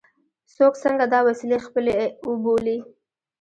څوک 0.55 0.73
څنګه 0.83 1.05
دا 1.13 1.19
وسیلې 1.27 1.57
خپلې 1.65 1.93
وبولي. 2.29 2.77